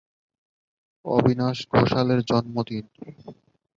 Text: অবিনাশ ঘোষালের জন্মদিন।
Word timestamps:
অবিনাশ 1.05 1.57
ঘোষালের 1.73 2.19
জন্মদিন। 2.23 2.85